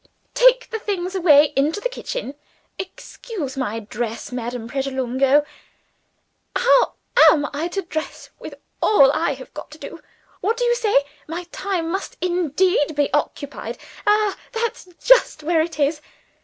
[0.33, 2.33] take the things away into the kitchen.
[2.79, 5.45] Excuse my dress, Madame Pratolungo.
[6.55, 6.93] How
[7.29, 9.99] am I to dress, with all I have got to do?
[10.39, 11.01] What do you say?
[11.27, 13.77] My time must indeed be fully occupied?
[14.07, 16.01] Ah, that's just where it is!